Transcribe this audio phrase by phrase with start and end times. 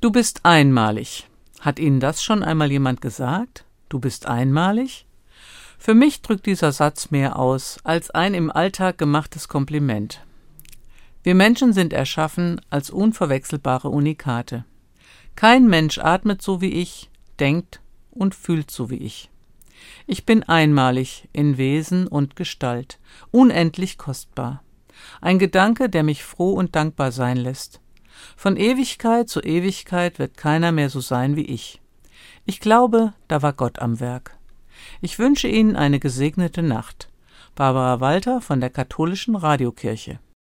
[0.00, 1.26] Du bist einmalig.
[1.58, 3.64] Hat Ihnen das schon einmal jemand gesagt?
[3.88, 5.06] Du bist einmalig?
[5.76, 10.24] Für mich drückt dieser Satz mehr aus als ein im Alltag gemachtes Kompliment.
[11.24, 14.64] Wir Menschen sind erschaffen als unverwechselbare Unikate.
[15.34, 17.10] Kein Mensch atmet so wie ich,
[17.40, 17.80] denkt
[18.12, 19.30] und fühlt so wie ich.
[20.06, 23.00] Ich bin einmalig in Wesen und Gestalt,
[23.32, 24.62] unendlich kostbar.
[25.20, 27.80] Ein Gedanke, der mich froh und dankbar sein lässt.
[28.36, 31.80] Von Ewigkeit zu Ewigkeit wird keiner mehr so sein wie ich.
[32.46, 34.36] Ich glaube, da war Gott am Werk.
[35.00, 37.10] Ich wünsche Ihnen eine gesegnete Nacht.
[37.54, 40.20] Barbara Walter von der Katholischen Radiokirche